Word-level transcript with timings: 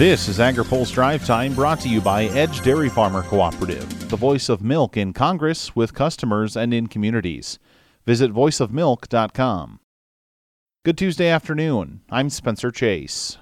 This 0.00 0.28
is 0.28 0.38
AgriPulse 0.38 0.94
Drive 0.94 1.26
Time 1.26 1.52
brought 1.52 1.78
to 1.80 1.88
you 1.90 2.00
by 2.00 2.24
Edge 2.28 2.62
Dairy 2.62 2.88
Farmer 2.88 3.20
Cooperative, 3.22 4.08
the 4.08 4.16
voice 4.16 4.48
of 4.48 4.62
milk 4.62 4.96
in 4.96 5.12
Congress, 5.12 5.76
with 5.76 5.92
customers, 5.92 6.56
and 6.56 6.72
in 6.72 6.86
communities. 6.86 7.58
Visit 8.06 8.32
voiceofmilk.com. 8.32 9.80
Good 10.86 10.96
Tuesday 10.96 11.28
afternoon. 11.28 12.00
I'm 12.08 12.30
Spencer 12.30 12.70
Chase. 12.70 13.36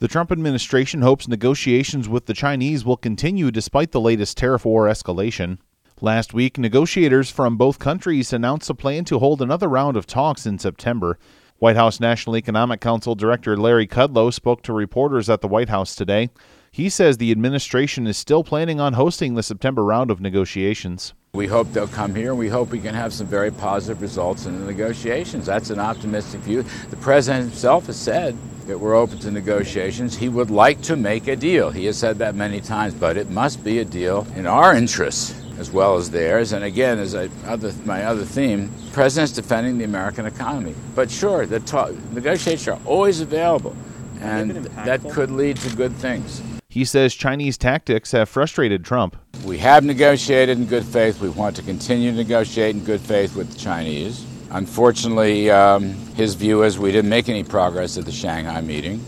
The 0.00 0.08
Trump 0.08 0.32
administration 0.32 1.02
hopes 1.02 1.28
negotiations 1.28 2.08
with 2.08 2.26
the 2.26 2.34
Chinese 2.34 2.84
will 2.84 2.96
continue 2.96 3.52
despite 3.52 3.92
the 3.92 4.00
latest 4.00 4.36
tariff 4.36 4.64
war 4.64 4.86
escalation. 4.86 5.58
Last 6.00 6.34
week, 6.34 6.58
negotiators 6.58 7.30
from 7.30 7.56
both 7.56 7.78
countries 7.78 8.32
announced 8.32 8.68
a 8.68 8.74
plan 8.74 9.04
to 9.04 9.20
hold 9.20 9.40
another 9.40 9.68
round 9.68 9.96
of 9.96 10.08
talks 10.08 10.44
in 10.44 10.58
September. 10.58 11.20
White 11.58 11.74
House 11.74 11.98
National 11.98 12.36
Economic 12.36 12.80
Council 12.80 13.16
Director 13.16 13.56
Larry 13.56 13.88
Kudlow 13.88 14.32
spoke 14.32 14.62
to 14.62 14.72
reporters 14.72 15.28
at 15.28 15.40
the 15.40 15.48
White 15.48 15.68
House 15.68 15.96
today. 15.96 16.30
He 16.70 16.88
says 16.88 17.16
the 17.16 17.32
administration 17.32 18.06
is 18.06 18.16
still 18.16 18.44
planning 18.44 18.78
on 18.78 18.92
hosting 18.92 19.34
the 19.34 19.42
September 19.42 19.84
round 19.84 20.12
of 20.12 20.20
negotiations. 20.20 21.14
We 21.34 21.48
hope 21.48 21.72
they'll 21.72 21.88
come 21.88 22.14
here 22.14 22.30
and 22.30 22.38
we 22.38 22.48
hope 22.48 22.70
we 22.70 22.78
can 22.78 22.94
have 22.94 23.12
some 23.12 23.26
very 23.26 23.50
positive 23.50 24.00
results 24.00 24.46
in 24.46 24.60
the 24.60 24.66
negotiations. 24.66 25.46
That's 25.46 25.70
an 25.70 25.80
optimistic 25.80 26.42
view. 26.42 26.62
The 26.90 26.96
president 26.98 27.50
himself 27.50 27.86
has 27.86 27.98
said 27.98 28.36
that 28.68 28.78
we're 28.78 28.94
open 28.94 29.18
to 29.18 29.30
negotiations. 29.32 30.16
He 30.16 30.28
would 30.28 30.50
like 30.50 30.80
to 30.82 30.94
make 30.94 31.26
a 31.26 31.34
deal. 31.34 31.70
He 31.70 31.86
has 31.86 31.98
said 31.98 32.18
that 32.18 32.36
many 32.36 32.60
times, 32.60 32.94
but 32.94 33.16
it 33.16 33.30
must 33.30 33.64
be 33.64 33.80
a 33.80 33.84
deal 33.84 34.28
in 34.36 34.46
our 34.46 34.76
interests 34.76 35.34
as 35.58 35.70
well 35.70 35.96
as 35.96 36.10
theirs. 36.10 36.52
And 36.52 36.64
again, 36.64 36.98
as 36.98 37.14
I, 37.14 37.28
other, 37.44 37.72
my 37.84 38.04
other 38.04 38.24
theme, 38.24 38.70
the 38.86 38.90
president's 38.92 39.32
defending 39.32 39.76
the 39.78 39.84
American 39.84 40.24
economy. 40.26 40.74
But 40.94 41.10
sure, 41.10 41.44
the 41.46 41.60
talk, 41.60 41.92
negotiations 42.12 42.68
are 42.68 42.78
always 42.86 43.20
available, 43.20 43.76
and 44.20 44.66
that 44.86 45.08
could 45.10 45.30
lead 45.30 45.56
to 45.58 45.76
good 45.76 45.94
things. 45.96 46.40
He 46.70 46.84
says 46.84 47.14
Chinese 47.14 47.58
tactics 47.58 48.12
have 48.12 48.28
frustrated 48.28 48.84
Trump. 48.84 49.16
We 49.44 49.58
have 49.58 49.84
negotiated 49.84 50.58
in 50.58 50.66
good 50.66 50.84
faith. 50.84 51.20
We 51.20 51.30
want 51.30 51.56
to 51.56 51.62
continue 51.62 52.10
to 52.10 52.16
negotiate 52.16 52.76
in 52.76 52.84
good 52.84 53.00
faith 53.00 53.34
with 53.34 53.52
the 53.52 53.58
Chinese. 53.58 54.24
Unfortunately, 54.50 55.50
um, 55.50 55.94
his 56.14 56.34
view 56.34 56.62
is 56.62 56.78
we 56.78 56.92
didn't 56.92 57.10
make 57.10 57.28
any 57.28 57.42
progress 57.42 57.98
at 57.98 58.04
the 58.04 58.12
Shanghai 58.12 58.60
meeting, 58.60 59.04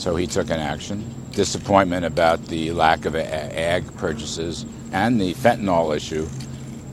so 0.00 0.16
he 0.16 0.26
took 0.26 0.48
an 0.50 0.58
action. 0.58 1.04
Disappointment 1.32 2.06
about 2.06 2.46
the 2.46 2.72
lack 2.72 3.04
of 3.04 3.14
ag 3.14 3.84
purchases 3.98 4.64
and 4.92 5.20
the 5.20 5.34
fentanyl 5.34 5.94
issue, 5.94 6.24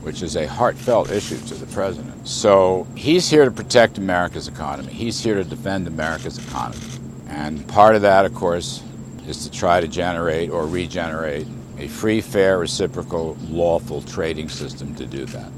which 0.02 0.22
is 0.22 0.36
a 0.36 0.46
heartfelt 0.46 1.10
issue 1.10 1.38
to 1.46 1.54
the 1.54 1.66
president. 1.74 2.28
So 2.28 2.86
he's 2.94 3.30
here 3.30 3.46
to 3.46 3.50
protect 3.50 3.96
America's 3.96 4.46
economy. 4.46 4.92
He's 4.92 5.20
here 5.20 5.34
to 5.36 5.44
defend 5.44 5.86
America's 5.86 6.38
economy. 6.38 6.84
And 7.28 7.66
part 7.66 7.94
of 7.94 8.02
that, 8.02 8.26
of 8.26 8.34
course, 8.34 8.82
is 9.26 9.44
to 9.44 9.50
try 9.50 9.80
to 9.80 9.88
generate 9.88 10.50
or 10.50 10.66
regenerate 10.66 11.46
a 11.78 11.88
free, 11.88 12.20
fair, 12.20 12.58
reciprocal, 12.58 13.36
lawful 13.48 14.02
trading 14.02 14.48
system 14.48 14.94
to 14.96 15.06
do 15.06 15.24
that. 15.26 15.50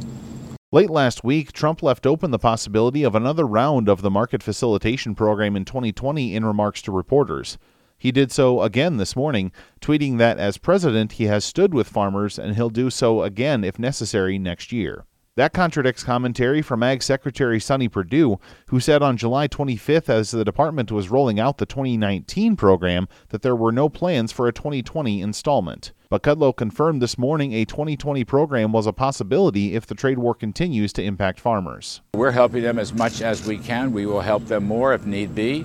Late 0.72 0.88
last 0.88 1.24
week, 1.24 1.50
Trump 1.50 1.82
left 1.82 2.06
open 2.06 2.30
the 2.30 2.38
possibility 2.38 3.02
of 3.02 3.16
another 3.16 3.44
round 3.44 3.88
of 3.88 4.02
the 4.02 4.10
market 4.10 4.40
facilitation 4.40 5.16
program 5.16 5.56
in 5.56 5.64
2020 5.64 6.32
in 6.32 6.44
remarks 6.44 6.80
to 6.82 6.92
reporters. 6.92 7.58
He 7.98 8.12
did 8.12 8.30
so 8.30 8.62
again 8.62 8.96
this 8.96 9.16
morning, 9.16 9.50
tweeting 9.80 10.18
that 10.18 10.38
as 10.38 10.58
president, 10.58 11.12
he 11.12 11.24
has 11.24 11.44
stood 11.44 11.74
with 11.74 11.88
farmers 11.88 12.38
and 12.38 12.54
he'll 12.54 12.70
do 12.70 12.88
so 12.88 13.24
again 13.24 13.64
if 13.64 13.80
necessary 13.80 14.38
next 14.38 14.70
year. 14.70 15.06
That 15.41 15.55
contradicts 15.55 16.05
commentary 16.05 16.60
from 16.60 16.83
Ag 16.83 17.02
Secretary 17.02 17.58
Sonny 17.58 17.88
Perdue, 17.88 18.38
who 18.66 18.78
said 18.78 19.02
on 19.02 19.16
July 19.16 19.48
25th, 19.48 20.10
as 20.10 20.33
the 20.33 20.44
department 20.44 20.92
was 20.92 21.08
rolling 21.08 21.41
out 21.41 21.56
the 21.56 21.64
2019 21.64 22.56
program, 22.56 23.08
that 23.30 23.41
there 23.41 23.56
were 23.56 23.72
no 23.72 23.88
plans 23.88 24.33
for 24.33 24.48
a 24.48 24.52
2020 24.52 25.22
installment. 25.22 25.92
But 26.11 26.22
Kudlow 26.22 26.55
confirmed 26.55 27.00
this 27.00 27.16
morning 27.16 27.55
a 27.55 27.64
2020 27.64 28.22
program 28.22 28.70
was 28.70 28.86
a 28.86 28.92
possibility 28.92 29.74
if 29.74 29.86
the 29.86 29.94
trade 29.94 30.18
war 30.18 30.34
continues 30.34 30.92
to 30.92 31.02
impact 31.02 31.40
farmers. 31.40 32.02
We're 32.12 32.33
helping 32.33 32.62
them 32.62 32.78
as 32.78 32.92
much 32.92 33.22
as 33.22 33.46
we 33.46 33.57
can. 33.57 33.92
We 33.92 34.05
will 34.05 34.20
help 34.20 34.45
them 34.45 34.64
more 34.64 34.92
if 34.92 35.07
need 35.07 35.34
be 35.34 35.64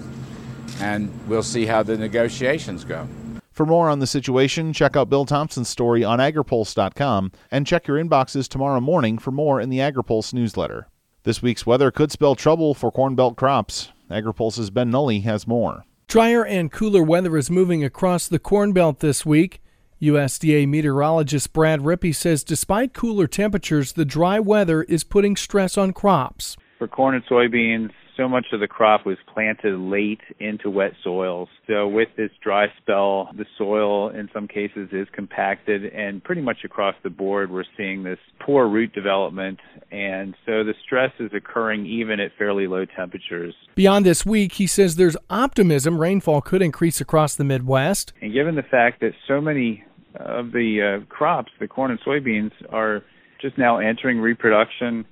and 0.79 1.11
we'll 1.27 1.43
see 1.43 1.65
how 1.65 1.83
the 1.83 1.97
negotiations 1.97 2.85
go. 2.85 3.09
For 3.55 3.65
more 3.65 3.89
on 3.89 3.99
the 3.99 4.05
situation, 4.05 4.73
check 4.73 4.97
out 4.97 5.09
Bill 5.09 5.23
Tomson's 5.23 5.69
story 5.69 6.03
on 6.03 6.19
agripulse.com 6.19 7.31
and 7.49 7.65
check 7.65 7.87
your 7.87 7.97
inboxes 7.97 8.49
tomorrow 8.49 8.81
morning 8.81 9.17
for 9.17 9.31
more 9.31 9.61
in 9.61 9.69
the 9.69 9.77
AgriPulse 9.77 10.33
newsletter. 10.33 10.89
This 11.23 11.41
week's 11.41 11.65
weather 11.65 11.89
could 11.89 12.11
spell 12.11 12.35
trouble 12.35 12.73
for 12.73 12.91
Corn 12.91 13.15
Belt 13.15 13.37
crops. 13.37 13.93
AgriPulse's 14.11 14.71
Ben 14.71 14.91
Nuelle 14.91 15.21
has 15.21 15.47
more. 15.47 15.85
Drier 16.09 16.43
and 16.45 16.69
cooler 16.69 17.01
weather 17.01 17.37
is 17.37 17.49
moving 17.49 17.81
across 17.81 18.27
the 18.27 18.39
Corn 18.39 18.73
Belt 18.73 18.99
this 18.99 19.25
week. 19.25 19.61
USDA 20.01 20.67
meteorologist 20.67 21.53
Brad 21.53 21.79
Rippey 21.79 22.13
says 22.13 22.43
despite 22.43 22.93
cooler 22.93 23.25
temperatures, 23.25 23.93
the 23.93 24.03
dry 24.03 24.37
weather 24.37 24.83
is 24.83 25.05
putting 25.05 25.37
stress 25.37 25.77
on 25.77 25.93
crops. 25.93 26.57
For 26.77 26.89
corn 26.89 27.15
and 27.15 27.25
soybeans, 27.27 27.91
so 28.17 28.27
much 28.27 28.45
of 28.53 28.59
the 28.59 28.67
crop 28.67 29.05
was 29.05 29.17
planted 29.33 29.77
late 29.77 30.21
into 30.39 30.69
wet 30.69 30.93
soils. 31.03 31.49
So 31.67 31.87
with 31.87 32.09
this 32.17 32.31
dry 32.43 32.67
spell, 32.81 33.29
the 33.35 33.45
soil 33.57 34.09
in 34.09 34.29
some 34.33 34.47
cases 34.47 34.89
is 34.91 35.07
compacted 35.13 35.85
and 35.85 36.23
pretty 36.23 36.41
much 36.41 36.57
across 36.63 36.95
the 37.03 37.09
board 37.09 37.51
we're 37.51 37.63
seeing 37.77 38.03
this 38.03 38.19
poor 38.39 38.67
root 38.67 38.93
development 38.93 39.59
and 39.91 40.35
so 40.45 40.63
the 40.63 40.73
stress 40.85 41.11
is 41.19 41.31
occurring 41.35 41.85
even 41.85 42.19
at 42.19 42.31
fairly 42.37 42.67
low 42.67 42.85
temperatures. 42.85 43.53
Beyond 43.75 44.05
this 44.05 44.25
week, 44.25 44.53
he 44.53 44.67
says 44.67 44.95
there's 44.95 45.17
optimism 45.29 45.99
rainfall 45.99 46.41
could 46.41 46.61
increase 46.61 47.01
across 47.01 47.35
the 47.35 47.43
Midwest. 47.43 48.13
And 48.21 48.33
given 48.33 48.55
the 48.55 48.63
fact 48.63 49.01
that 49.01 49.11
so 49.27 49.41
many 49.41 49.83
of 50.15 50.51
the 50.51 51.01
uh, 51.01 51.05
crops, 51.13 51.51
the 51.59 51.67
corn 51.67 51.91
and 51.91 51.99
soybeans 52.01 52.51
are 52.69 53.03
just 53.41 53.57
now 53.57 53.77
entering 53.77 54.19
reproduction 54.19 55.05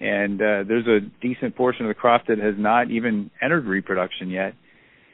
and 0.00 0.40
uh, 0.40 0.64
there's 0.66 0.86
a 0.86 1.00
decent 1.20 1.56
portion 1.56 1.86
of 1.86 1.88
the 1.88 1.94
crop 1.94 2.26
that 2.28 2.38
has 2.38 2.54
not 2.56 2.90
even 2.90 3.30
entered 3.42 3.66
reproduction 3.66 4.30
yet. 4.30 4.54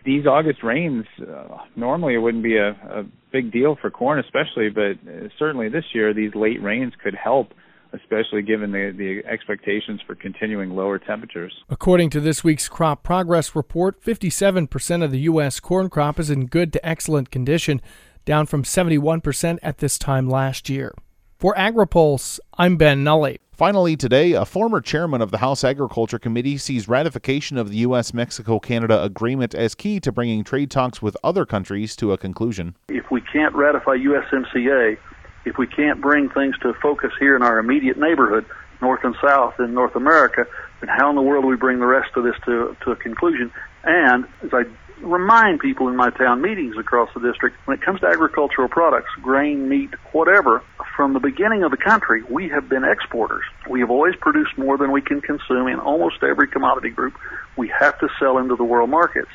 These 0.04 0.26
August 0.26 0.62
rains, 0.62 1.06
uh, 1.20 1.58
normally 1.76 2.14
it 2.14 2.18
wouldn't 2.18 2.44
be 2.44 2.58
a, 2.58 2.70
a 2.70 3.04
big 3.32 3.50
deal 3.52 3.76
for 3.80 3.90
corn, 3.90 4.18
especially, 4.18 4.68
but 4.68 4.98
uh, 5.08 5.28
certainly 5.38 5.68
this 5.68 5.84
year 5.94 6.12
these 6.12 6.34
late 6.34 6.62
rains 6.62 6.92
could 7.02 7.14
help 7.14 7.52
especially 7.94 8.42
given 8.42 8.72
the, 8.72 8.92
the 8.96 9.22
expectations 9.30 10.00
for 10.06 10.14
continuing 10.14 10.70
lower 10.70 10.98
temperatures. 10.98 11.52
According 11.68 12.10
to 12.10 12.20
this 12.20 12.42
week's 12.42 12.68
crop 12.68 13.02
progress 13.02 13.54
report, 13.54 14.02
57% 14.02 15.04
of 15.04 15.10
the 15.10 15.20
U.S. 15.20 15.60
corn 15.60 15.88
crop 15.88 16.18
is 16.18 16.30
in 16.30 16.46
good 16.46 16.72
to 16.72 16.86
excellent 16.86 17.30
condition, 17.30 17.80
down 18.24 18.46
from 18.46 18.62
71% 18.62 19.58
at 19.62 19.78
this 19.78 19.98
time 19.98 20.28
last 20.28 20.68
year. 20.68 20.94
For 21.38 21.54
AgriPulse, 21.54 22.40
I'm 22.58 22.76
Ben 22.76 23.04
Nuelle. 23.04 23.36
Finally, 23.56 23.94
today, 23.96 24.32
a 24.32 24.44
former 24.44 24.80
chairman 24.80 25.22
of 25.22 25.30
the 25.30 25.38
House 25.38 25.62
Agriculture 25.62 26.18
Committee 26.18 26.58
sees 26.58 26.88
ratification 26.88 27.56
of 27.56 27.70
the 27.70 27.76
U.S. 27.78 28.12
Mexico 28.12 28.58
Canada 28.58 29.00
agreement 29.04 29.54
as 29.54 29.76
key 29.76 30.00
to 30.00 30.10
bringing 30.10 30.42
trade 30.42 30.72
talks 30.72 31.00
with 31.00 31.16
other 31.22 31.46
countries 31.46 31.94
to 31.94 32.10
a 32.10 32.18
conclusion. 32.18 32.74
If 32.88 33.12
we 33.12 33.20
can't 33.20 33.54
ratify 33.54 33.92
USMCA, 33.98 34.98
if 35.44 35.56
we 35.56 35.68
can't 35.68 36.00
bring 36.00 36.30
things 36.30 36.58
to 36.62 36.74
focus 36.82 37.12
here 37.20 37.36
in 37.36 37.44
our 37.44 37.60
immediate 37.60 37.96
neighborhood, 37.96 38.44
North 38.82 39.04
and 39.04 39.14
South 39.24 39.54
in 39.60 39.72
North 39.72 39.94
America, 39.94 40.46
then 40.80 40.88
how 40.88 41.08
in 41.10 41.14
the 41.14 41.22
world 41.22 41.44
do 41.44 41.48
we 41.48 41.56
bring 41.56 41.78
the 41.78 41.86
rest 41.86 42.10
of 42.16 42.24
this 42.24 42.34
to, 42.46 42.76
to 42.82 42.90
a 42.90 42.96
conclusion? 42.96 43.52
And 43.84 44.24
as 44.42 44.50
I 44.52 44.64
remind 45.00 45.60
people 45.60 45.86
in 45.86 45.94
my 45.94 46.10
town 46.10 46.42
meetings 46.42 46.76
across 46.76 47.08
the 47.14 47.20
district 47.20 47.56
when 47.66 47.78
it 47.78 47.84
comes 47.84 48.00
to 48.00 48.06
agricultural 48.08 48.68
products, 48.68 49.10
grain, 49.22 49.68
meat, 49.68 49.90
whatever, 50.10 50.60
from 50.96 51.12
the 51.12 51.20
beginning 51.20 51.62
of 51.62 51.70
the 51.70 51.76
country, 51.76 52.22
we 52.30 52.48
have 52.48 52.68
been 52.68 52.84
exporters. 52.84 53.44
We 53.68 53.80
have 53.80 53.90
always 53.90 54.14
produced 54.16 54.56
more 54.56 54.76
than 54.78 54.92
we 54.92 55.00
can 55.00 55.20
consume 55.20 55.68
in 55.68 55.78
almost 55.78 56.22
every 56.22 56.48
commodity 56.48 56.90
group. 56.90 57.14
We 57.56 57.68
have 57.68 57.98
to 57.98 58.08
sell 58.18 58.38
into 58.38 58.56
the 58.56 58.64
world 58.64 58.90
markets. 58.90 59.30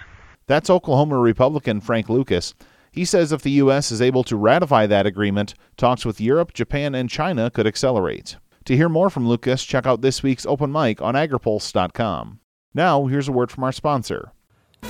That's 0.47 0.69
Oklahoma 0.69 1.19
Republican 1.19 1.81
Frank 1.81 2.09
Lucas. 2.09 2.53
He 2.91 3.05
says 3.05 3.31
if 3.31 3.41
the 3.41 3.51
U.S. 3.51 3.91
is 3.91 4.01
able 4.01 4.23
to 4.23 4.35
ratify 4.35 4.87
that 4.87 5.05
agreement, 5.05 5.53
talks 5.77 6.05
with 6.05 6.19
Europe, 6.19 6.53
Japan, 6.53 6.95
and 6.95 7.09
China 7.09 7.51
could 7.51 7.67
accelerate. 7.67 8.37
To 8.65 8.75
hear 8.75 8.89
more 8.89 9.09
from 9.09 9.27
Lucas, 9.27 9.63
check 9.63 9.85
out 9.85 10.01
this 10.01 10.23
week's 10.23 10.45
open 10.45 10.71
mic 10.71 11.01
on 11.01 11.13
agripulse.com. 11.13 12.39
Now, 12.73 13.05
here's 13.05 13.27
a 13.27 13.31
word 13.31 13.51
from 13.51 13.63
our 13.63 13.71
sponsor. 13.71 14.31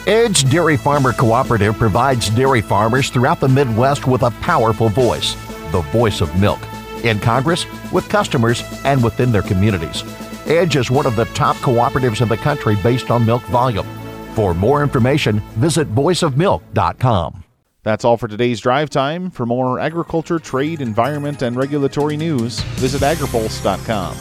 Edge 0.06 0.50
Dairy 0.50 0.78
Farmer 0.78 1.14
Cooperative 1.14 1.76
provides 1.78 2.30
dairy 2.30 2.62
farmers 2.62 3.10
throughout 3.10 3.40
the 3.40 3.48
Midwest 3.48 4.08
with 4.08 4.24
a 4.24 4.32
powerful 4.42 4.90
voice, 4.90 5.36
the 5.72 5.82
voice 5.82 6.22
of 6.22 6.40
milk, 6.40 6.60
in 7.04 7.20
Congress, 7.20 7.66
with 7.92 8.10
customers, 8.10 8.64
and 8.84 9.04
within 9.04 9.32
their 9.32 9.42
communities. 9.42 10.04
Edge 10.48 10.76
is 10.76 10.92
one 10.92 11.06
of 11.06 11.16
the 11.16 11.26
top 11.26 11.56
cooperatives 11.58 12.22
in 12.22 12.28
the 12.28 12.38
country 12.38 12.76
based 12.84 13.12
on 13.12 13.26
milk 13.26 13.44
volume. 13.44 13.88
For 14.34 14.54
more 14.54 14.84
information, 14.84 15.40
visit 15.58 15.94
voiceofmilk.com. 15.94 17.44
That's 17.84 18.06
all 18.06 18.18
for 18.18 18.28
today's 18.28 18.60
drive 18.60 18.90
time. 18.90 19.32
For 19.32 19.46
more 19.46 19.80
agriculture, 19.80 20.40
trade, 20.40 20.82
environment, 20.82 21.42
and 21.42 21.56
regulatory 21.56 22.18
news, 22.18 22.60
visit 22.78 23.02
agripulse.com. 23.02 24.18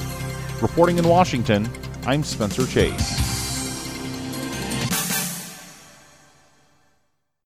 Reporting 0.62 0.98
in 0.98 1.08
Washington, 1.08 1.68
I'm 2.06 2.22
Spencer 2.22 2.66
Chase. 2.66 3.27